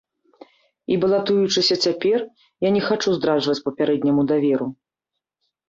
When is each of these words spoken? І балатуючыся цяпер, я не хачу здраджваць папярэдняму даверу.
І 0.95 0.95
балатуючыся 1.03 1.75
цяпер, 1.89 2.19
я 2.69 2.73
не 2.79 2.83
хачу 2.87 3.09
здраджваць 3.21 3.63
папярэдняму 3.71 4.27
даверу. 4.35 4.67